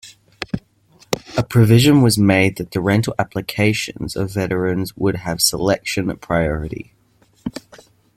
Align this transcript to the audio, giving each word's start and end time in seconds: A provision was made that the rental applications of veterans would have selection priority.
A 1.37 1.43
provision 1.43 2.01
was 2.01 2.17
made 2.17 2.57
that 2.57 2.71
the 2.71 2.81
rental 2.81 3.13
applications 3.19 4.15
of 4.15 4.31
veterans 4.33 4.97
would 4.97 5.17
have 5.17 5.39
selection 5.41 6.17
priority. 6.17 6.95